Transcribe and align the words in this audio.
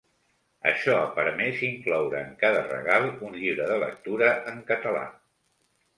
Això 0.69 0.95
ha 1.01 1.09
permès 1.17 1.59
incloure 1.67 2.21
en 2.29 2.33
cada 2.45 2.65
regal 2.71 3.07
un 3.29 3.39
llibre 3.43 3.69
de 3.73 3.79
lectura 3.85 4.35
en 4.55 4.63
català. 4.73 5.05